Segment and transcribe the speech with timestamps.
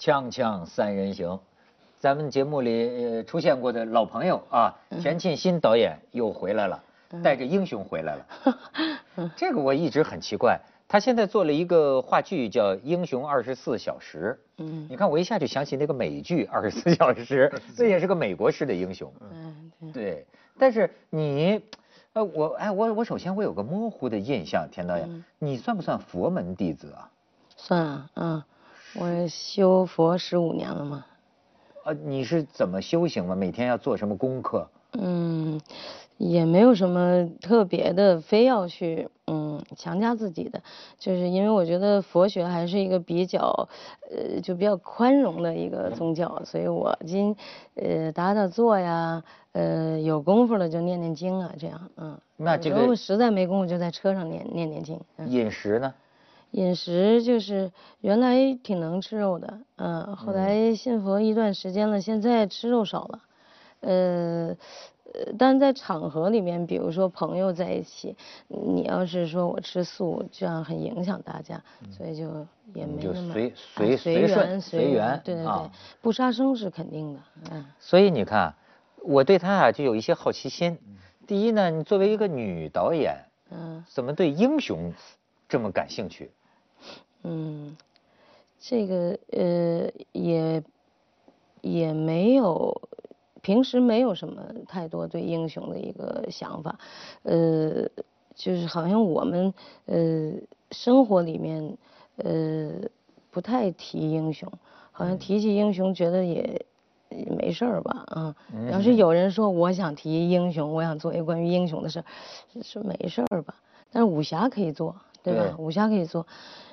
[0.00, 1.38] 锵锵三人行，
[1.98, 6.82] 咱们节目里呃出现过的老朋友啊，田沁鑫导演又回来了，
[7.22, 8.26] 带着英雄回来了。
[9.36, 14.40] 这个我一直很奇怪，他现在做了一个话剧叫《英雄二十四小时》。
[14.64, 19.12] 嗯，你看我一下就想起那个美剧《二十四小时》， 这也是个美国式的英雄。
[19.30, 20.26] 嗯，对。
[20.58, 21.60] 但是你，
[22.14, 27.10] 呃，我哎，我我首先我有个模糊的印象，田导演，你算不算佛门弟子啊？
[27.58, 28.42] 算啊，嗯。
[28.94, 31.06] 我修佛十五年了嘛，
[31.84, 33.36] 呃，你是怎么修行吗？
[33.36, 34.68] 每天要做什么功课？
[34.94, 35.60] 嗯，
[36.18, 40.60] 也没有什么特别的，非要去嗯强加自己的，
[40.98, 43.68] 就是因为我觉得佛学还是一个比较
[44.10, 47.36] 呃就比较宽容的一个宗教，所以我今
[47.76, 52.18] 呃打打坐呀，呃有功夫了就念念经啊，这样嗯。
[52.36, 55.00] 那这个实在没功夫就在车上念念念经。
[55.26, 55.94] 饮食呢？
[56.52, 57.70] 饮食就是
[58.00, 63.20] 原来挺能吃肉的，嗯，后来信佛一段时间了，现在吃肉少了，
[63.80, 64.56] 呃，
[65.38, 68.16] 但在场合里面，比如说朋友在一起，
[68.48, 77.20] 你要是说我吃素，这样很影响大家，所以就也没那么随随随缘随缘，对对对，不杀生是肯定的，
[77.52, 77.64] 嗯。
[77.78, 78.54] 所以你看，
[79.02, 80.78] 我对他啊就有一些好奇心。
[81.26, 83.16] 第一呢，你作为一个女导演，
[83.50, 84.92] 嗯，怎么对英雄
[85.48, 86.32] 这么感兴趣？
[87.22, 87.76] 嗯，
[88.58, 90.62] 这个呃也
[91.60, 92.80] 也没有，
[93.42, 96.78] 平时没有什么太多对英雄的一个想法，
[97.22, 97.88] 呃，
[98.34, 99.52] 就是好像我们
[99.86, 100.32] 呃
[100.70, 101.76] 生活里面
[102.16, 102.72] 呃
[103.30, 104.50] 不太提英雄，
[104.92, 106.66] 好像提起英雄觉得也
[107.36, 108.36] 没事儿吧啊。
[108.70, 112.04] 要是有人说我想提英雄，我想做一个关于英雄的事儿，
[112.62, 113.54] 是没事儿吧？
[113.92, 115.56] 但是武侠可以做，对吧？
[115.58, 116.26] 武侠可以做。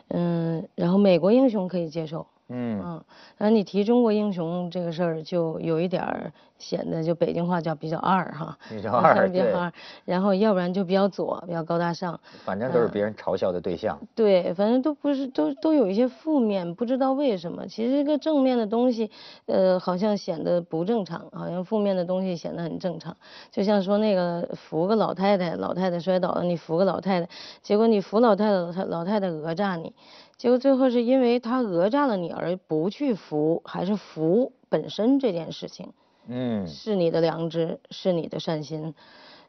[0.10, 2.26] 嗯，然后美国英雄可以接受。
[2.50, 3.04] 嗯嗯，
[3.38, 9.72] 那你提中国英雄这个事儿，就有一点儿显得就北京话叫比较二哈，比较 二，比较二。
[10.06, 12.18] 然后要不然就比较左，比较高大上。
[12.46, 14.00] 反正都是别人嘲笑的对象。
[14.16, 17.68] 对，反正都不是，都都有一些负面，不知道为什么。
[17.68, 19.12] 其实一个正面的东西，
[19.48, 23.16] 呃，好像显得不正常，好像负面的东西显得很正常。
[23.52, 27.30] 就像说那个扶个老太太，老太太摔倒了，你扶个老太太，
[27.62, 29.94] 结果你扶老太太，老太老太太讹诈你。
[30.38, 35.94] 结果最后是因为他讹诈了你而不去扶，还是扶本身这件事情，
[36.28, 38.94] 嗯，是你的良知，是你的善心，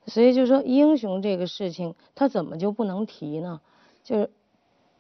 [0.07, 3.61] 所以就说英雄这个事情，他怎么就不能提呢？
[4.03, 4.31] 就是，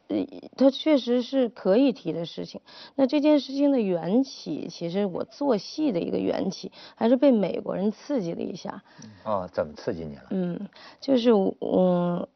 [0.08, 0.26] 呃，
[0.58, 2.60] 他确实是可以提的事情。
[2.94, 8.82] 那这件事情的缘起，其实我做戏的一个缘起，还是被美国人刺激了一下。
[9.24, 10.26] 哦，怎么刺激你了？
[10.32, 10.68] 嗯，
[11.00, 12.28] 就是嗯。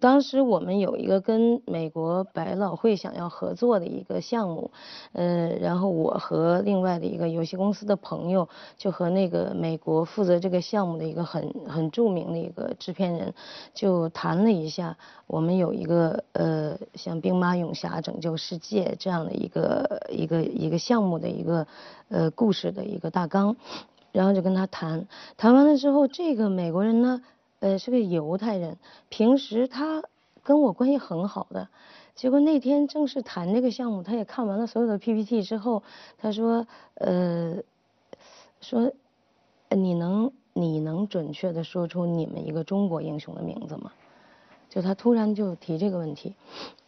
[0.00, 4.70] 当时我们有一个跟美国百老汇想要合作的一个项目，
[5.12, 13.34] 呃，然后我和另外的一个游戏公司的朋友，就和那个美国负责这个项目的一个很很著名的一个制片人，
[13.74, 14.96] 就谈了一下，
[15.26, 21.66] 我们有一个呃像《兵马俑侠拯救世界》这样的一个一个一个项目的一个
[22.10, 23.56] 呃故事的一个大纲，
[24.12, 27.22] 然后就跟他谈，谈完了之后，这个美国人呢。
[27.60, 28.78] 呃，是个犹太人，
[29.10, 30.02] 平时他
[30.42, 31.68] 跟我关系很好的，
[32.14, 35.82] 结果那天正式谈这个项目，他也看完了所有的 PPT 之后，
[36.16, 37.56] 他说，呃，
[38.62, 38.90] 说，
[39.68, 43.92] 你能你能准确的说出你们一个中国英雄的名字吗？
[44.70, 46.34] 就他突然就提这个问题，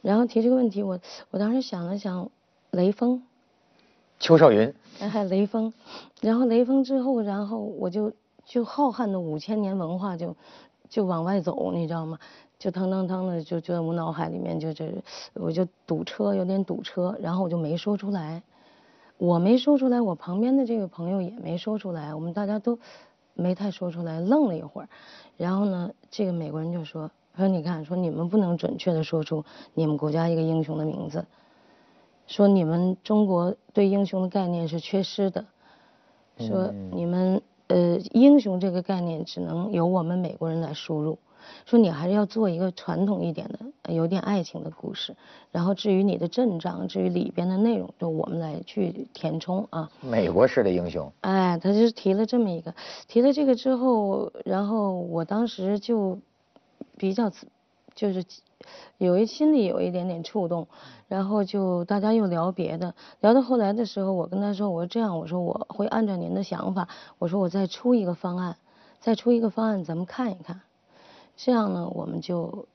[0.01, 0.99] 然后提这个问题，我
[1.31, 2.31] 我当时想了想，
[2.71, 3.23] 雷锋，
[4.19, 5.75] 邱少云，还， 雷锋，
[6.23, 8.15] 然后雷锋之后，然后我就。
[8.53, 10.37] 就浩瀚的五千年文化就
[10.87, 12.19] 就往外走，你知道吗？
[12.59, 14.93] 就腾腾腾的就就在我脑海里面就这，
[15.33, 18.43] 我就堵车，有点堵车，然后我就没说出来。
[19.17, 22.79] 我没说出来，我旁边的这个朋友也没说出来，我们大家都
[23.33, 24.89] 没太说出来，愣了一会儿。
[25.39, 31.25] 然后呢，这个美国人就说：“说你看，说你们不能准确的说出你们国家一个英雄的名字，
[32.27, 35.47] 说你们中国对英雄的概念是缺失的，
[36.37, 41.19] 说你们。”呃，英雄这个概念只能由我们美国人来输入。
[41.67, 45.17] 说你还是要做一个传统一点的，有点爱情的故事。
[45.51, 49.91] 然后至于你的阵仗，至于里边的内容，就我们来去填充啊。
[50.01, 51.13] 美国式的英雄。
[51.23, 52.75] 哎，他就是提了这么一个，
[53.09, 56.19] 提了这个之后，然后我当时就
[56.97, 57.31] 比较，
[57.95, 58.25] 就是。
[58.97, 60.69] 有一心里有一点点触动，
[61.09, 66.87] 然后就大家又聊别的，聊到后来的时候，我跟他说，我说这样，我说我会按照您的想法，
[67.19, 68.57] 我说我再出一个方案，
[69.01, 70.61] 再出一个方案，咱们看一看，
[71.37, 72.69] 这样呢，我们就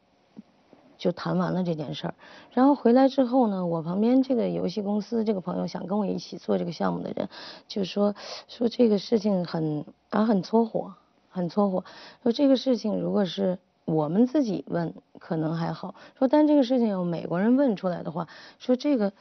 [0.97, 2.15] 就谈完了这件事儿。
[2.51, 7.29] 然后回来之后呢，我旁边这个游戏公司这个朋友想跟我一起做这个项目的人，
[7.69, 8.13] 就说
[8.49, 10.95] 说这个事情很啊很搓火，
[11.29, 11.85] 很搓火。
[12.23, 18.27] 说这个事情如果是我们自己问可能还好，说但这个事情有美国人问出来的话，
[18.59, 19.13] 说这个。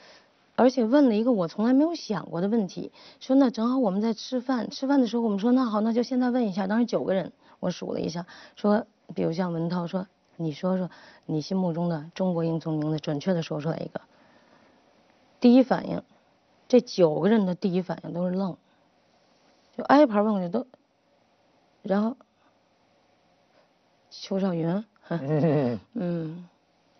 [0.59, 2.91] 而且问了一个我从来没有想过的问题，
[3.21, 7.31] 说那正好我们在吃饭，吃饭的时候我们说那好，那就现在问一下，当时九个人，
[7.61, 10.91] 我数了一下，说比如像文涛说，你说说
[11.27, 14.01] 你心目中的中国英雄名字，准确的说出来一个。
[15.39, 16.03] 第一反应，
[16.69, 18.57] 这九个人的第一反应都是愣，
[19.77, 20.67] 就挨盘问过去都，
[21.83, 22.17] 然后，
[24.21, 24.85] 邱少云，
[25.95, 26.49] 嗯。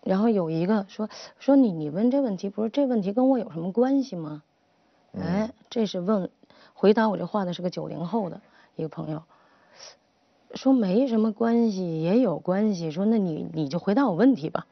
[0.03, 4.41] 然后有一个说说你你问这问题不是这问题跟我有什么关系吗？
[5.19, 6.29] 哎，这是问
[6.73, 8.39] 回答我这话的是个九零后的
[8.77, 9.23] 一个朋友，
[10.53, 14.65] 说没什么关系也有关系，说那你你就回答我问题吧。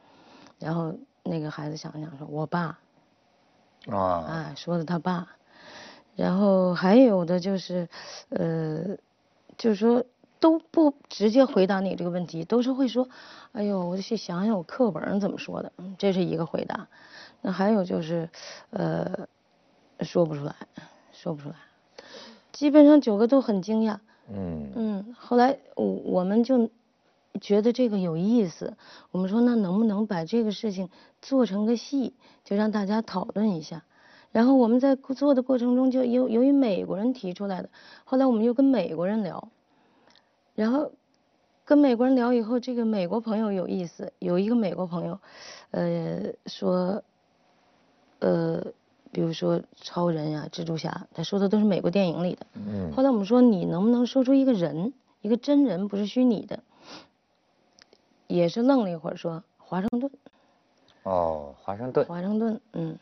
[0.58, 2.80] 然后那个孩子想想说，我爸
[3.88, 5.28] 啊，哎说的他爸，
[6.16, 7.90] 然后还有的就是
[8.30, 8.96] 呃，
[9.58, 10.06] 就是说。
[10.40, 13.08] 都不直接回答你这个问题，都是会说，
[13.54, 16.88] 哎呦，我去想想我课本怎么说的，这是一个回答。
[17.42, 18.30] 那还有就是，
[18.72, 19.28] 呃，
[20.02, 20.56] 说不出来，
[21.12, 21.56] 说不出来。
[22.52, 23.98] 基本上九个都很惊讶。
[24.30, 24.72] 嗯。
[24.76, 26.70] 嗯，后来我我们就
[27.40, 28.76] 觉得这个有意思，
[29.12, 30.90] 我们说那能不能把这个事情
[31.22, 33.84] 做成个戏，就让大家讨论一下。
[34.32, 37.70] 然后我们在做的过程中，就由由于美国人提出来的，
[38.04, 39.50] 后来我们又跟美国人聊。
[40.56, 40.92] 然后
[41.66, 45.20] 跟美国人聊以后，这个美国朋友有意思，有一个美国朋友，
[45.72, 47.04] 呃，说，
[48.20, 48.64] 呃，
[49.12, 52.48] 比如说超人呀、蜘蛛侠，他说的都是美国电影里的。
[52.54, 52.92] 嗯。
[52.94, 56.60] 后来我们说，你能不能说出一个人，一个真人，不是虚拟的？
[58.28, 60.10] 也是愣了一会儿，说华盛顿。
[61.04, 62.06] 哦，华盛顿。
[62.06, 62.98] 华盛顿，嗯。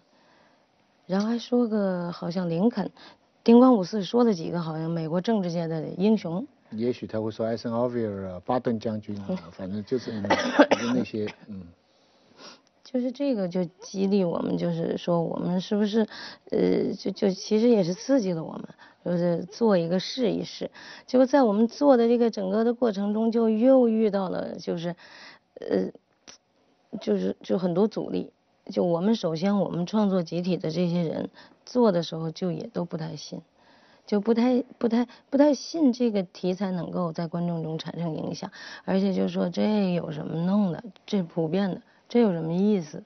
[1.05, 2.91] 然后还说个好像林肯，
[3.43, 6.47] 丁光五四说了几个好像美国政治界的英雄。
[6.75, 10.11] 也许他会说艾森豪威尔啊，巴顿将军啊， 反正就是
[10.93, 11.61] 那些嗯。
[12.83, 16.07] 就是这个就激励我们，就是说我们是不是
[16.51, 18.67] 呃，就就其实也是刺激了我们，
[19.03, 20.69] 就是做一个试一试。
[21.07, 24.95] 结果在我们做的这个整个的过程中，就又遇到了就是
[25.55, 25.89] 呃，
[27.01, 28.31] 就是就很多阻力。
[28.71, 31.31] 就我们首先我们创作集体的这些人
[31.65, 33.41] 做的时候，就也都不太信。
[34.05, 38.51] 就不太不太不太信这个题材能够在观众中产生影响，
[38.83, 43.01] 而且就说这有什么弄的，这普遍的，这有什么意思？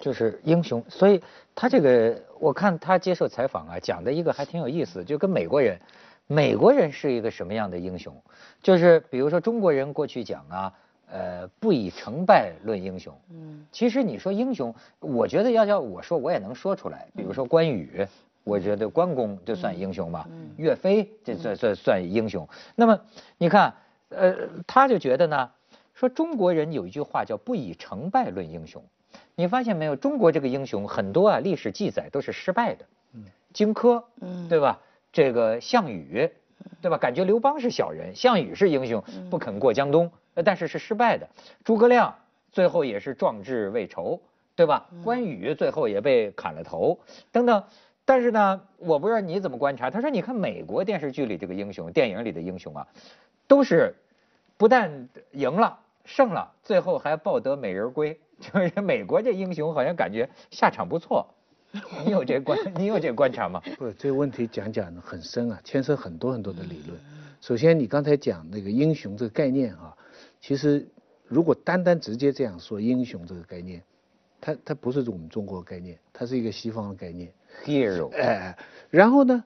[0.00, 1.20] 就是英雄，所以
[1.54, 5.78] 他这个我看他接受采访啊，讲的一个还挺有意思，就跟美国人，
[6.28, 8.14] 美国人是一个什么样的英雄？
[8.62, 10.72] 就是比如说中国人过去讲啊，
[11.10, 13.12] 呃，不以成败论英雄。
[13.30, 13.66] 嗯。
[13.72, 17.08] 其实你说英雄，我觉得要叫我说，我也能说出来。
[17.16, 18.06] 比如说关羽。
[18.46, 22.48] 我觉得关公就算英雄吧，岳飞这算算算英雄。
[22.76, 23.00] 那么
[23.38, 23.74] 你看，
[24.10, 24.36] 呃，
[24.68, 25.50] 他就觉得呢，
[25.94, 28.80] 说中国人有一句话叫不以成败论英雄。
[29.34, 32.84] 你发现没有，中国这个英雄很多啊，历史记载都是失败的。
[33.14, 34.78] 嗯，荆轲，嗯，对吧？
[35.12, 36.30] 这个项羽，
[36.80, 36.96] 对吧？
[36.96, 40.08] 感觉刘邦是小人，项羽是英雄，不肯过江东，
[40.44, 41.28] 但是是失败的。
[41.64, 42.14] 诸葛亮
[42.52, 44.20] 最后也是壮志未酬，
[44.54, 44.86] 对吧？
[45.02, 47.00] 关羽最后也被砍了头，
[47.32, 47.64] 等等。
[48.06, 49.90] 但是呢，我不知道你怎么观察。
[49.90, 52.86] 他说：“你看美国电视剧里这个英雄，电影里的英雄啊，
[53.48, 53.94] 都是
[54.56, 58.18] 不但赢了、胜了，最后还抱得美人归。
[58.38, 61.26] 就是美国这英雄好像感觉下场不错。
[62.04, 63.60] 你有这观， 你有这观察吗？
[63.76, 66.96] 不，这个问题讲讲很深啊，牵涉很多很多的理论。
[67.40, 69.96] 首先，你刚才讲那个英雄这个概念啊，
[70.40, 70.86] 其实
[71.26, 73.82] 如果单单直接这样说英雄这个概念，
[74.40, 77.32] 它它不是我们中国概念，它是一个西方的概念。”
[77.64, 78.56] hero，哎，
[78.90, 79.44] 然后呢，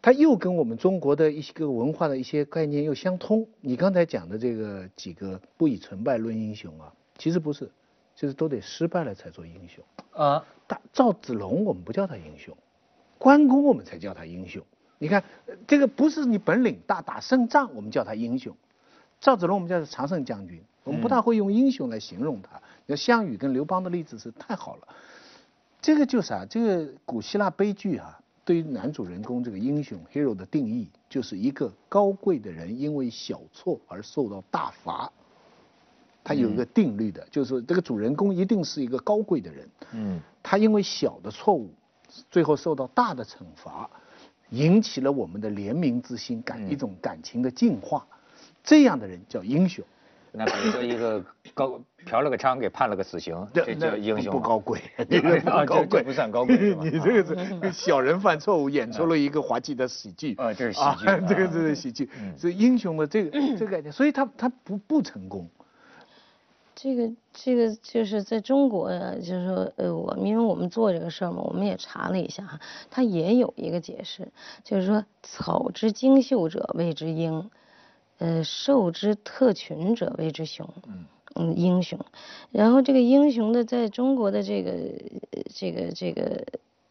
[0.00, 3.46] 他又跟我们中国的一些个文化的一些概念又相通。
[3.60, 7.70] 你刚才讲的这个几个不以成败论英雄啊，其实不是，
[8.14, 10.44] 就是都得失败了才做英雄啊。
[10.66, 12.56] 大赵子龙我们不叫他英雄，
[13.18, 14.62] 关公我们才叫他英雄。
[14.98, 15.22] 你看
[15.66, 18.56] 这个不是你本领大打胜仗我们叫他英雄，
[19.20, 22.60] 赵子龙我们叫他常胜将军，我们不大会用英雄来形容他。
[22.86, 24.88] 那项羽跟刘邦的例子是太好了。
[25.84, 35.12] 这个就是啊，这个古希腊悲剧啊，对于男主人公这个英雄 hero 的定义，就是一个高贵的人因为小错而受到大罚。
[36.24, 39.68] 他有一个定律的，就是这个主人公一定是一个高贵的人。
[39.92, 40.18] 嗯。
[40.42, 41.68] 他因为小的错误，
[42.30, 43.90] 最后受到大的惩罚，
[44.48, 48.06] 引起了我们的怜悯之心，感一种感情的净化。
[48.62, 49.84] 这样的人叫英雄。
[50.36, 51.24] 那比如说一个
[51.54, 60.34] 高嫖了个娼给判了个死刑，这那叫英雄不高贵， 啊这个不高贵，不算高贵是吧 你这个是小人犯错误，演出了一个滑稽的喜剧。
[60.42, 65.48] 啊这是喜剧啊这个是喜剧嗯，是英雄的这个这个概念，所以他他不不成功。
[66.76, 72.58] 这个这个就是在中国，就是说，呃，我们因为我们做这个事儿嘛，我们也查了一下哈，
[72.90, 74.26] 他也有一个解释，
[74.64, 77.48] 就是说草之精秀者谓之英，
[78.24, 80.66] 呃，兽之特群者谓之雄。
[80.86, 81.04] 嗯
[81.36, 81.98] 嗯，英雄。
[82.52, 84.70] 然后这个英雄的，在中国的这个
[85.32, 86.46] 呃这个这个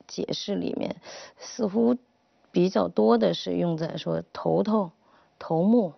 [0.06, 0.96] 解释里面，
[1.40, 1.96] 似乎
[2.52, 4.92] 比较多的是用在说头头、
[5.40, 5.94] 头目、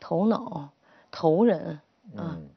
[0.00, 0.70] 头脑、
[1.10, 1.78] 头人
[2.16, 2.48] 啊，嗯，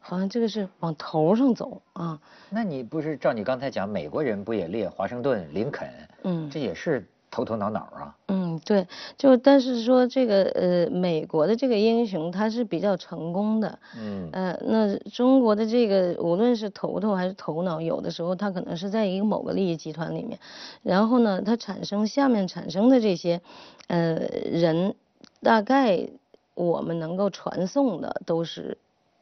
[0.00, 2.18] 好像这个是往头上走啊。
[2.48, 5.88] 那你不是照你刚才讲，美国人不也列华盛顿、林肯，
[6.24, 8.16] 嗯这也是头头脑脑啊。
[8.28, 8.88] 嗯，对，
[9.18, 20.38] 就但是说这个呃，美国的这个英雄他是比较成功的，嗯呃，那中国的这个无论是头头还是头脑，有的时候他可能是在一个某个利益集团里面，
[20.82, 23.42] 然后呢，他产生下面产生的这些，
[23.88, 24.14] 呃，
[24.50, 24.94] 人，
[25.42, 26.08] 大概
[26.54, 28.78] 我们能够传送的都是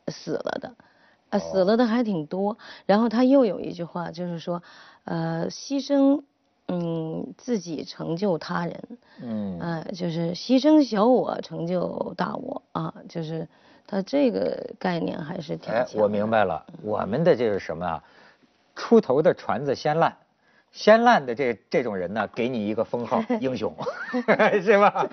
[0.06, 0.74] 死了的，
[1.30, 2.58] 啊，死了的还挺多。
[2.86, 4.62] 然后他又有一句话，就是说，
[5.04, 6.22] 呃，牺牲，
[6.68, 13.46] 嗯，自己成就他人，嗯呃，就是牺牲小我成就大我啊，就是
[13.86, 18.02] 他这个概念还是挺哎，我明白了，我们的这是什么啊？
[18.74, 20.16] 出头的船子先烂，
[20.72, 23.72] 先烂的这这种人呢，给你一个封号 英雄，
[24.62, 25.06] 是吧？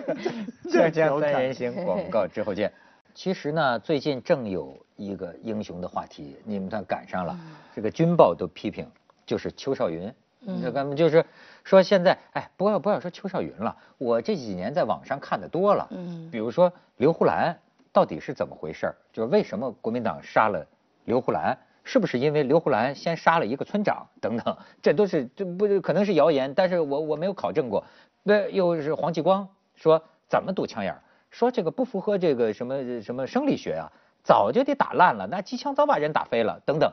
[0.68, 2.72] 锵锵三人行，广告之后见。
[3.14, 7.38] 其实呢，最近正有一个英雄的话题，你们算赶上了，
[7.74, 8.90] 这个军报都批评，
[9.26, 10.12] 就是邱少云。
[10.62, 11.24] 这个就是
[11.64, 17.58] 说现在，哎，不要不要说邱少云了，我这几年在网上看的多了，嗯比如说刘胡兰
[17.92, 18.96] 到底是怎么回事儿？
[19.12, 20.66] 就是为什么国民党杀了
[21.04, 21.56] 刘胡兰？
[21.84, 24.56] 是不是因为刘胡兰先杀了一个村长等等？
[24.82, 27.82] 这都是这不可能是谣言，但是我我没有考证过。
[28.22, 31.00] 那又是黄继光说怎么堵枪眼儿？
[31.30, 36.92] 说这个不符合这个什么什么生理学啊，早就得打烂了，那机枪早把人打飞了等等。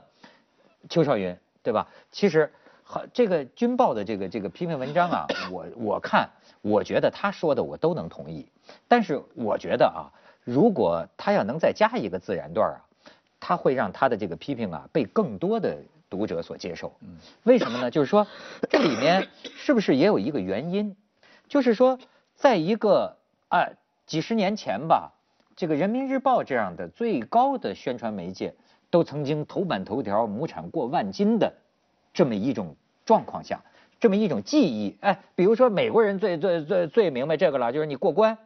[0.89, 1.87] 邱少云对吧？
[2.11, 2.51] 其实
[2.87, 6.29] 好，这个军报的这个这个批评文章啊，我我看，
[6.61, 8.47] 我觉得他说的我都能同意，
[8.87, 10.13] 但是我觉得啊，
[10.43, 12.77] 如果他要能再加一个自然段啊，
[13.39, 15.75] 他会让他的这个批评啊被更多的
[16.11, 16.95] 读者所接受。
[17.41, 17.89] 为什么呢？
[17.89, 18.27] 就是说
[18.69, 20.95] 这里面是不是也有一个原因？
[21.47, 21.97] 就是说，
[22.35, 23.17] 在一个
[23.49, 23.65] 啊
[24.05, 25.11] 几十年前吧，
[25.55, 28.53] 这个人民日报这样的最高的宣传媒介，
[28.91, 31.51] 都曾经头版头条亩产过万斤的
[32.15, 33.61] 这么一种状况下，
[33.99, 38.37] 这么一种记忆，哎，比如说美国人最最最最明白这个了，就是你过关，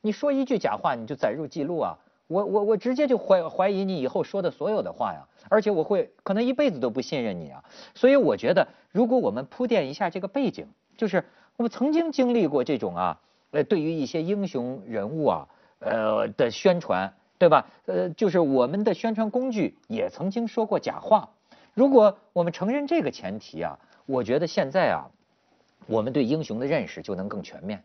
[0.00, 7.62] 你说一句假话你就载入记录啊，我我我直接就怀怀疑你以后说的所有的话呀，而且我会可能一辈子都不信任你啊，
[7.94, 11.24] 所以我觉得如果我们铺垫一下这个背景，就是
[11.56, 13.20] 我们曾经经历过这种啊，
[13.52, 15.48] 呃，对于一些英雄人物啊，
[15.78, 17.68] 呃的宣传，对吧？
[17.86, 21.30] 呃，就是我们的宣传工具也曾经说过假话。
[21.74, 25.08] 如果我们承认这个前提啊，我觉得现在啊，
[25.86, 27.82] 我们对英雄的认识就能更全面。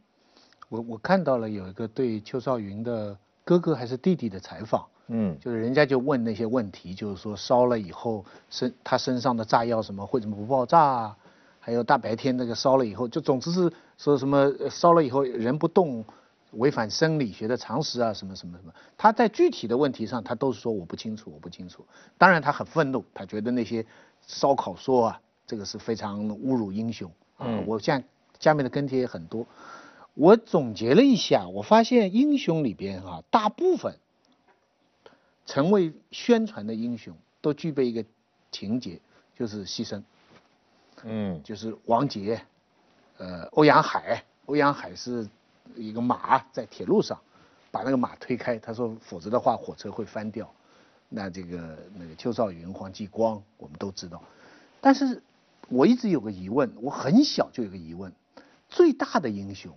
[0.70, 11.18] 我我看到了有一个对邱少云的哥哥还是弟弟的采访，嗯就是人家就问那些问题，就是说烧了以后身他身上的炸药什么会怎么不爆炸啊？
[11.60, 16.04] 还有大白天那个烧了以后，就总之是说什么呃烧了以后人不动，
[16.52, 18.74] 违反生理学的常识啊，什么什么什么。
[18.98, 21.86] 他在具体的问题上，他都是说我不清楚，我不清楚。
[22.18, 23.86] 当然他很愤怒，他觉得那些
[24.26, 27.46] 烧烤说啊，这个是非常侮辱英雄啊。
[27.48, 28.08] 嗯我现在
[28.40, 29.46] 下面的跟帖也很多，
[30.14, 33.98] 我总结了一下，我发现英雄里边啊，大部分
[35.46, 38.06] 成为宣传的英雄都具备一个
[38.52, 39.00] 情节，
[39.36, 40.04] 就是牺牲，
[41.04, 42.42] 嗯就是王杰，
[43.18, 45.28] 呃，欧阳海，欧阳海是
[45.76, 47.20] 一个马在铁路上，
[47.72, 50.52] 把那个马推开，他说否则的话火车会翻掉。
[51.10, 54.22] 那这个那个邱少云、黄继光我们都知道，
[54.82, 55.24] 但是
[55.70, 58.12] 我一直有个疑问，我很小就有个疑问，
[58.68, 59.74] 最大的英雄，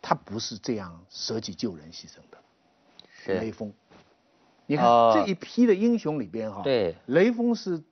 [0.00, 2.38] 他不是这样舍己救人牺牲的，
[3.10, 3.72] 是雷锋。
[4.66, 7.82] 你看、哦这一批的英雄里边哈，对雷锋是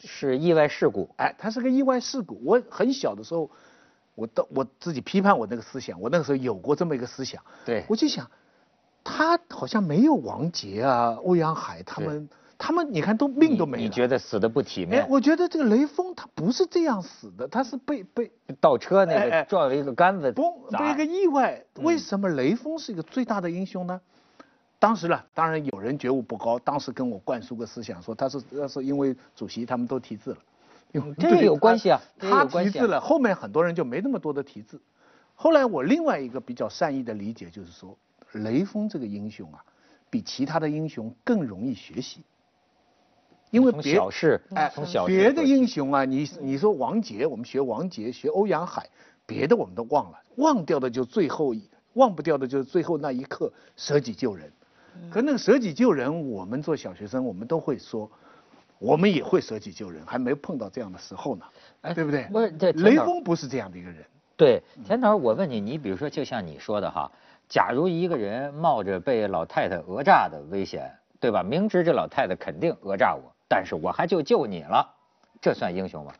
[0.00, 1.08] 是意外事故。
[1.16, 2.40] 哎，他是个意外事故。
[2.44, 3.48] 我很小的时候，
[4.16, 8.28] 我到我自己批判我那个思想，我那个时候有过这么一个思想，对我就想，
[9.04, 13.78] 他好像没有王杰啊、欧阳海他们，他们你看都命都没了。
[13.78, 21.62] 你你觉得死的不体哎面？，我觉得这个雷锋他不是这样死的，他是被被倒车那哎哎个撞了一个杆子嘣被一个意外。
[21.76, 24.00] 嗯为什么雷锋是一个最大的英雄呢？
[24.78, 30.38] 当时呢，当然有人觉悟不高，当时跟我灌输个思想，说他是那是因为主席他们都提字了，
[31.18, 34.80] 这个有关系啊，他提字了，后面很多人就没那么多的题字。
[35.34, 37.96] 后来我另外一个比较善意的理解就是说，
[38.32, 39.62] 雷锋这个英雄啊，
[40.08, 42.22] 比其他的英雄更容易学习，
[43.50, 48.88] 因为别小事哎，从小别的英雄啊，你你说王杰，我们学王杰，学欧阳海，
[49.26, 51.54] 别的我们都忘了，忘掉的就最后
[51.94, 54.50] 忘不掉的就是最后那一刻舍己救人。
[55.10, 58.10] 可那个舍己救人，我们做小学生，我们都会说，
[58.78, 61.44] 我们也会舍己救人，还没碰到这样的时候呢，
[61.82, 62.24] 哎，对不对？
[62.24, 64.04] 不是，雷锋不是这样的一个人。
[64.36, 67.10] 对，田导，我问你，你比如说，就像你说的哈，
[67.48, 71.42] 假如一个人冒着被老太太讹诈的危险，对吧？
[71.42, 74.86] 明知这老太太肯定讹诈我，但是我还就救你了，
[75.40, 76.12] 这算英雄吗？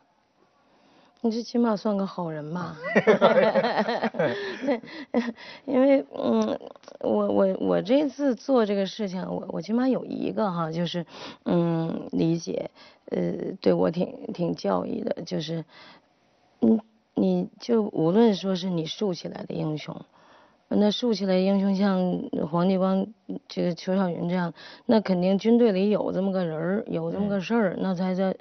[1.26, 2.76] 你最起码算个好人吧，
[5.66, 6.56] 因为嗯，
[7.00, 11.04] 我我我这次做这个事情，我我起码有一个哈，就是
[11.45, 12.71] 嗯理解，
[13.11, 15.64] 呃，对我挺挺教育的，就是
[16.61, 16.80] 嗯，
[17.14, 20.00] 你就无论说是你竖起来的英雄，
[20.68, 23.09] 那竖起来英雄像黄继光
[23.49, 24.54] 这个邱少云这样，
[24.87, 28.33] 那肯定军队里有这么个人儿，有这么个事儿，那才叫。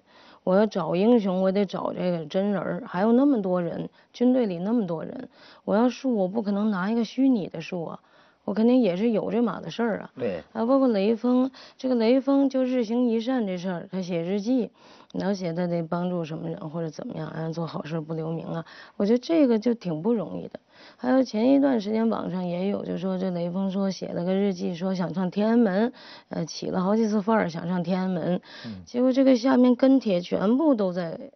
[0.46, 5.28] 我要找英雄，我得找这个真人儿，还有那么多人，军队里那么多人，
[5.66, 8.00] 我要树，我不可能拿一个虚拟的树啊，
[8.46, 10.12] 我肯定也是有这码的事儿啊。
[10.16, 10.44] 对。
[10.54, 14.70] 啊，包括雷锋，这个雷锋就日行一善这事儿，他写日记，
[15.18, 18.66] 然后写他得帮助什么人或者怎么样，啊，做好事不留名啊，
[18.98, 20.60] 我觉得这个就挺不容易的。
[20.98, 25.94] 还有前一段时间网上也有，就说这雷锋说写了个日记，说想上天安门，
[26.30, 28.42] 呃，起了好几次范儿想上天安门，
[28.86, 31.32] 结果这个下面跟帖全部都在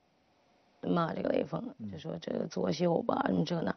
[0.81, 3.75] 骂这个雷锋，就说这个作秀吧，你这那。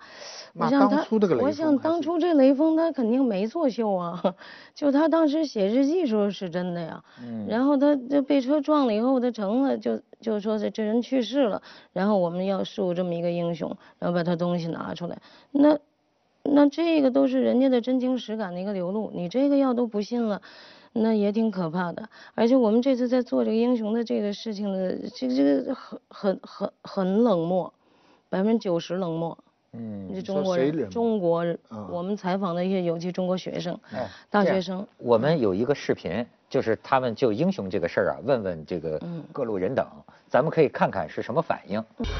[0.55, 1.07] 我想他，
[1.41, 4.35] 我想当初这雷锋他肯定没作秀啊，
[4.75, 7.03] 就他当时写日记时候是真的呀。
[7.23, 7.47] 嗯。
[7.49, 15.19] 然后他这被车撞了以后，他成了就就说这这人去世了，然后我们要树这么一个英雄，然后把他东西拿出来，
[15.51, 15.79] 那
[16.45, 20.43] 那这个都是人家的真情实感的一个流露，你这个要都不信了，
[20.93, 22.09] 那也挺可怕的。
[22.35, 27.73] 而且我们这次在做这个英雄的这个事情的，这个这个很很很很冷漠，
[28.29, 29.37] 百分之九十冷漠。
[29.75, 31.59] 嗯，这中国人，中国人，
[31.91, 33.81] 我们采访的一些尤其中国学生，
[34.29, 39.01] 大学生，我们有一个视频，就是他们就英雄这个事儿啊，问问这个
[39.33, 39.87] 各路人等，
[40.29, 41.83] 咱们可以看看是什么反应。
[41.97, 42.11] 不知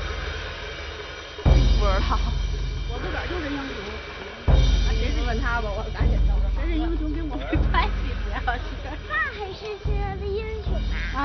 [1.85, 2.17] 道，
[2.89, 3.69] 我自个儿就是英雄。
[4.89, 5.85] 那谁是问他吧，我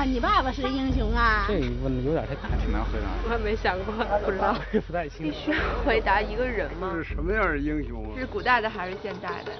[0.08, 1.44] 你爸爸是英雄啊！
[1.46, 3.06] 这问的有点太大，挺难回答。
[3.24, 3.92] 我还没想过，
[4.24, 4.56] 不知道。
[4.86, 5.22] 不太清楚。
[5.22, 5.52] 必须
[5.84, 6.92] 回答一个人吗？
[6.94, 8.18] 是什么样的英雄啊？
[8.18, 9.58] 是古代的还是现代的呀？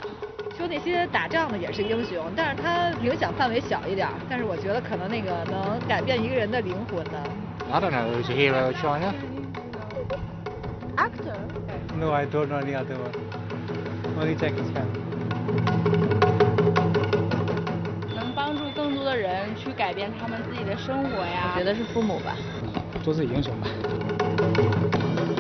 [0.57, 4.09] 说那些打仗的也是英雄，但是他影响范围小一点。
[4.29, 7.23] 但是我觉得可能那个能改变一个人的灵魂的。
[7.71, 8.23] I don't know.
[8.23, 9.13] Is he a China?
[10.97, 11.37] Actor?
[12.01, 13.13] No, I don't know any other one.
[14.19, 14.87] Only Jackie Chan.
[19.99, 21.51] 变他们自己的生活呀。
[21.53, 22.37] 我觉得是父母吧。
[23.03, 23.67] 做自己英雄吧。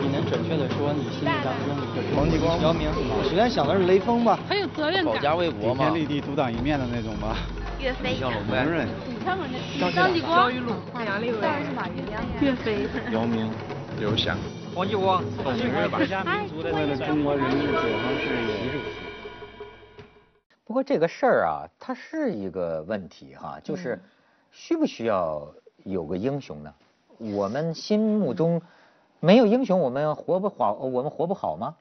[0.02, 2.90] 你能准确的说你心里当中的黄继光、姚明？
[2.90, 4.36] 我首先想的是雷锋吧。
[4.48, 5.14] 很有责任感。
[5.14, 5.84] 保家卫国嘛。
[5.84, 7.36] 顶天立地、独当一面的那种吧。
[7.78, 8.16] 岳飞。
[8.16, 8.66] 像龙呗。
[9.94, 10.36] 张继光。
[10.36, 10.72] 焦裕禄。
[11.06, 11.38] 杨利伟。
[11.40, 12.20] 当然是马云呀。
[12.40, 12.88] 岳飞。
[13.12, 13.48] 姚明。
[14.00, 14.36] 刘翔。
[14.74, 15.22] 黄继光。
[15.44, 16.62] 董明珠。
[16.64, 18.82] 为了中国人民解放事业。
[20.66, 23.98] 不过这个事儿啊，它是一个问题哈，就是
[24.58, 26.74] 需不需要有个英雄呢？
[27.16, 28.60] 我们心目中
[29.20, 31.76] 没有英雄，我们活不好，我们活不好吗？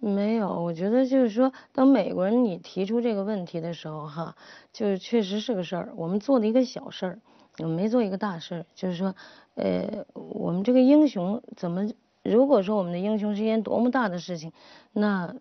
[0.00, 4.34] 没有，我觉得就是说，当美国人你提出这个问题的时候哈，
[4.72, 5.92] 就是确实是个事儿。
[5.94, 7.20] 我们做了一个小事儿，
[7.58, 8.66] 我们没做一个大事儿。
[8.74, 9.14] 就是说，
[9.54, 11.88] 呃，我们这个英雄怎么？
[12.24, 14.52] 如果说我们的英雄是一件多么大的事情，
[14.92, 15.36] 那。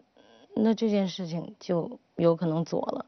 [0.57, 3.05] 那这件事情就有可能左了。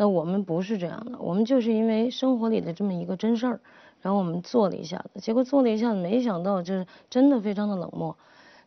[0.00, 3.60] 那我们不是这样的，我们就是因为生活里的这么一个真事儿，
[4.00, 8.16] 然后我们做了一下子，结果做了一下子，没想到就是真的非常的冷漠。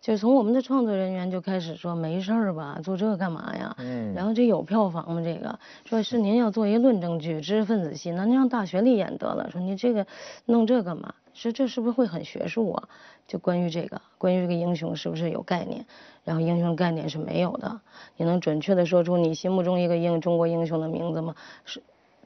[0.01, 3.73] 就从我们的创作人员就开始说没事儿吧，做这干嘛呀？
[3.77, 4.13] 嗯。
[4.13, 5.21] 然后这有票房吗？
[5.23, 9.49] 这个说是您要做一论证剧、知识分子戏，那您让大学里演得了。
[9.49, 10.05] 说你这个
[10.47, 11.13] 弄这干嘛？
[11.33, 12.89] 说这是不是会很学术啊？
[13.27, 15.85] 就关于这个，关于这个英雄是不是有概念？
[16.23, 17.81] 然后英雄概念是没有的。
[18.17, 21.35] 你能准确的说出你心目中一个英中国英雄的名字吗？
[21.65, 21.81] 是，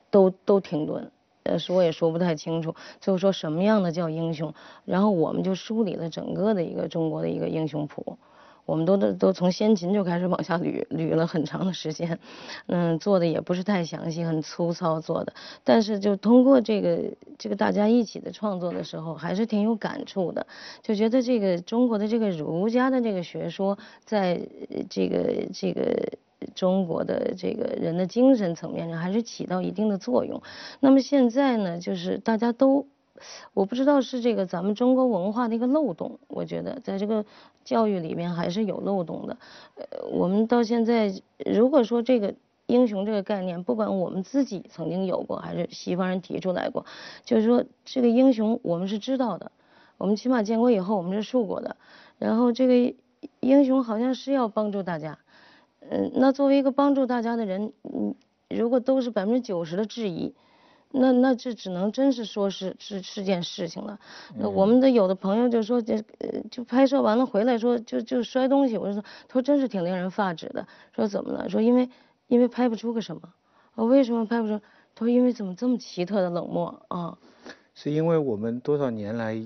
[0.10, 1.12] 都都停顿。
[1.44, 4.52] 呃，说也说不太清楚，最后说什么样的叫英雄，
[4.84, 8.18] 然后我们就梳理了整个的一个中国的一个英雄谱，
[8.66, 12.20] 我们都都都从先秦就开始往下捋捋了很长的时间，
[12.68, 17.00] 嗯，做的也不是太详细，很粗糙做的，但是就通过这个
[17.38, 20.48] 这个大家一起的创作的时候，还是挺有感触的，
[20.82, 24.42] 就觉得这个中国的这个儒家的这个学说，在
[24.90, 26.18] 这个这个。
[26.54, 30.44] 中国的这个人的精神层面上还是起到一定的作用。
[30.80, 32.86] 那么现在呢，就是大家都，
[33.54, 37.26] 我不知道是这个咱们中国文化的一个漏洞，我觉得在这个
[37.64, 39.38] 教育里面还是有漏洞的。
[39.76, 41.14] 呃，我们到现在
[41.46, 42.34] 如果说这个
[42.68, 46.86] 英雄这个概念，不管我们自己曾经有过，还是西方人提出来过，
[47.24, 49.52] 就是说这个英雄我们是知道的，
[49.98, 51.76] 我们起码建国以后我们是受过的。
[52.18, 52.96] 然后这个
[53.40, 55.18] 英雄好像是要帮助大家。
[55.88, 58.16] 嗯，那作为一个帮助大家的人，嗯，
[58.50, 60.34] 如果都是百分之九十的质疑，
[60.92, 64.00] 那那这只能真是说是是是件事情了。
[64.38, 70.66] 那我们的有的朋友就说，这呃就拍摄完了回来说就就摔东西，我就说，他说真是挺令人发指的。
[70.94, 71.50] 说怎么了？
[71.50, 71.90] 说因为
[72.28, 73.22] 因为拍不出个什么。
[73.76, 74.58] 我为什么拍不出？
[74.94, 77.18] 他说因为怎么这么奇特的冷漠啊？
[77.74, 79.46] 是因为我们多少年来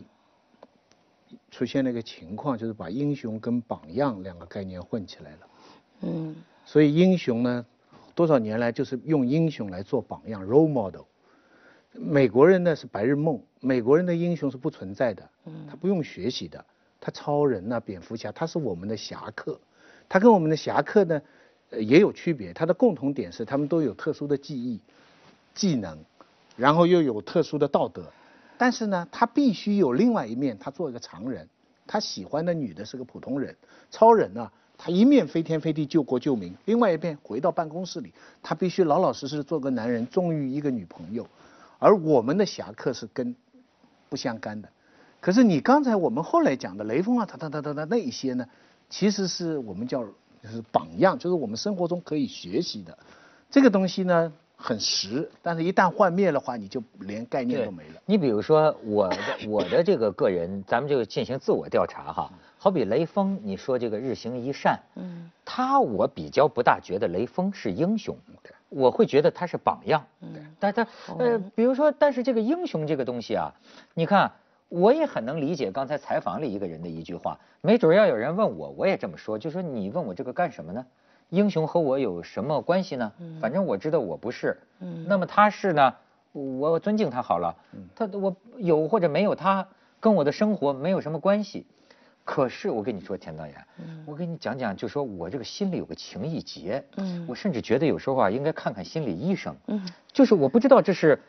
[1.49, 5.37] 出现了一个情况，就是把英雄跟榜样两个概念混起来了。
[6.01, 7.65] 嗯，所以英雄呢，
[8.13, 11.01] 多少年来就是用英雄来做榜样 （role model）。
[11.93, 15.27] 美国人呢是白日梦，美国人的英雄是不存在的，
[15.67, 16.63] 他不用学习的，
[17.01, 19.59] 他超人呐、蝙蝠侠，他是我们的侠客，
[20.07, 21.21] 他跟我们的侠客呢
[21.71, 24.79] 也有区别，他的共同点是他们都有特殊的技艺、
[25.55, 25.97] 技能，
[26.55, 28.03] 然后又有特殊的道德，
[28.57, 31.47] 但是呢，他必须有另外一面，他做一个常人，
[31.87, 33.55] 他喜欢的女的是个普通人，
[33.89, 34.51] 超人呢。
[34.81, 41.27] 他一面飞天飞地救国救民，另外一边回到办公室里，他必须老老实实做个男人，忠于一个女朋友。
[41.79, 43.35] 而我们的侠客是跟
[44.09, 44.69] 不相干的。
[45.19, 48.47] 可是你刚才我们后来讲的雷锋啊，他他他他他那一些呢，
[48.89, 50.03] 其实是我们叫
[50.43, 52.95] 就是榜样，就是我们生活中可以学习的
[53.49, 54.31] 这个东西呢。
[54.61, 58.01] 很实，但是一旦幻灭的话，你就连概念都没了。
[58.05, 62.29] 你比如说我的我的这个个人， 咱们就进行自我调查哈。
[62.57, 68.13] 好比雷锋，你说这个日行一善，嗯，他我比较不大觉得雷锋是英雄，
[68.67, 70.05] 我会觉得他是榜样。
[70.19, 70.28] 嗯，
[70.59, 73.53] 但他呃，比如说，但是这个英雄这个东西啊，
[73.93, 74.31] 你看，
[74.67, 80.85] 我也很能理解刚才采访里一个人的一句话，没准要有人问我，我也这么说，就说你问我这个干什么呢？
[81.29, 83.11] 英雄和我有什么关系呢？
[83.39, 84.57] 反正我知道我不是。
[85.07, 85.93] 那么他是呢？
[86.31, 87.55] 我尊敬他好了。
[87.95, 89.67] 他我有或者没有他，
[89.99, 91.65] 跟我的生活没有什么关系。
[92.31, 93.55] 可是我跟你说，田导演，
[94.05, 96.83] 我跟你讲讲，就说我这个心里有个情意结。
[97.25, 99.55] 我甚至觉得有时候啊，应该看看心理医生。
[100.13, 101.19] 就是我不知道这是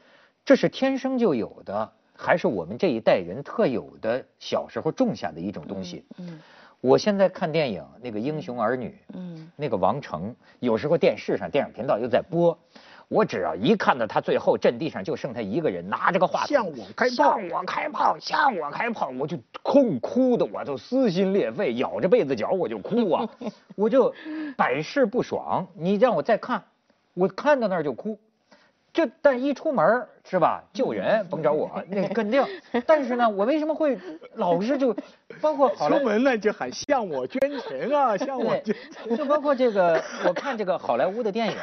[0.44, 6.04] 这是天生就有的，还是我们这一代人特有的小时候种下的一种东西。
[6.82, 12.58] 我现在看电影，那个《英雄儿女》，嗯，那个王成，有时候电视上电影频道又在播，
[13.10, 23.28] 我只要一看到他最后阵地上就剩他一个人，拿着个话筒，向我开炮，向我开炮，向我开炮，我就哭哭的，我都撕心裂肺，咬着被子角我就哭啊，
[23.74, 24.14] 我就
[24.56, 25.66] 百试不爽。
[25.74, 26.62] 你让我再看，
[27.14, 28.16] 我看到那儿就哭。
[28.92, 30.62] 这但一出门是吧？
[30.72, 32.44] 救人甭找我，那肯定。
[32.86, 33.98] 但是呢，我为什么会
[34.34, 34.94] 老是就，
[35.40, 39.16] 包括好出门呢就喊向我捐钱啊，向我捐钱。
[39.16, 41.56] 就包括这个，我看这个好莱坞的电影，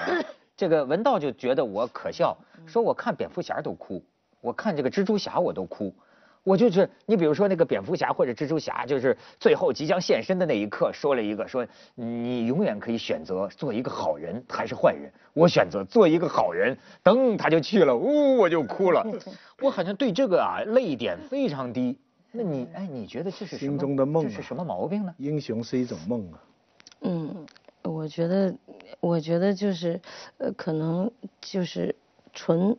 [0.57, 4.03] 这个文道就觉得我可笑，说我看蝙蝠侠都哭，
[4.41, 5.93] 我看这个蜘蛛侠我都哭。
[6.43, 16.77] 我就是你，比如说那个蝙蝠侠或者蜘蛛侠，就是最后即将现身的那一刻，说了一个说你永远可以选择做一个好人还是坏人，我选择做一个好人。
[17.03, 19.05] 噔，他就去了，呜，我就哭了。
[19.61, 21.99] 我好像对这个啊泪点非常低。
[22.31, 24.23] 那你哎，你觉得这是心中的梦？
[24.23, 25.13] 这是什么毛病呢？
[25.17, 26.39] 英雄是一种梦啊。
[27.01, 27.45] 嗯，
[27.87, 28.55] 我觉得，
[28.99, 30.01] 我觉得就是
[30.37, 31.95] 呃，可能就是
[32.33, 32.77] 纯，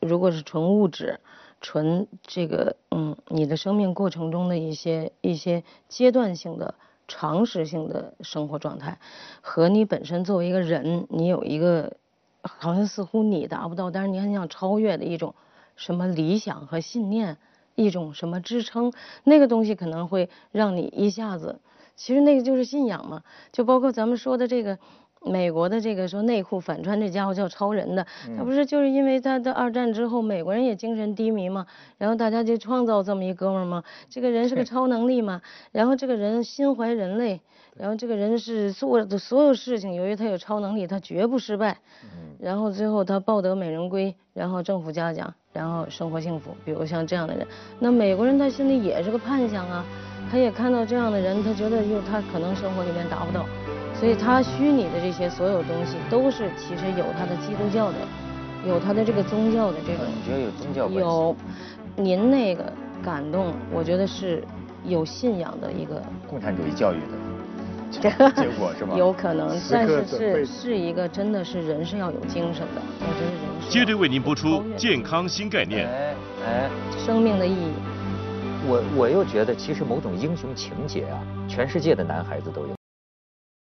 [0.00, 1.20] 如果是纯物质。
[1.64, 6.74] 纯这个嗯，你的生命过程中的一些一些阶段性的、
[7.06, 8.98] 常识性的生活状态，
[9.40, 11.96] 和你本身作为一个人，你有一个
[12.42, 15.36] 好像似乎你达不到，但是你很想超越的一种
[15.76, 17.36] 什么理想和信念，
[17.76, 21.60] 一种什么支撑，那个东西可能会让你一下子，
[21.96, 24.78] 其实那个就是信仰嘛，就包括咱们说的这个。
[25.24, 28.04] 美国的这个说内裤反穿这家伙叫超人的，
[28.36, 31.64] 他不是就是因为他的二战之后美国人也精神低迷嘛，
[31.96, 37.40] 然后大家就创造这么一哥们儿嘛，这个人是个超能力嘛，然后这个人心怀人类，
[37.76, 41.78] 然后这个人是做的所有事情，由于他有超能力，他绝不失败，
[42.40, 47.46] 然后最后他抱得美人归，然后政府嘉奖，然后生活幸福，比如像这样的人，
[47.78, 49.86] 那美国人他心里也是个盼想啊。
[50.32, 53.44] 他也看到这样的人，他觉得又他可能生活里面达不到，
[53.94, 57.98] 所以他虚拟的这些所有东西都是其实有他的基督教的，
[58.66, 60.06] 有他的这个宗教的这种。
[60.08, 61.00] 你觉得有宗教关系？
[61.00, 61.36] 有，
[61.96, 62.72] 您那个
[63.04, 64.42] 感动，我觉得是
[64.86, 67.12] 有信仰的一个共产主义教育的。
[67.92, 68.94] 结果是吗？
[68.96, 73.68] 有可能，但是是是一个真的是人是要有精神的，我觉得人。
[73.68, 75.86] 接着为您播出健康新概念。
[75.86, 76.14] 哎
[76.46, 76.70] 哎，
[77.04, 77.70] 生命的意义。
[78.64, 82.81] 我我又觉得，其实某种英雄情节啊，全世界的男孩子都有。